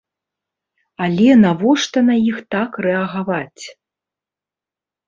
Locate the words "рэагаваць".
2.87-3.63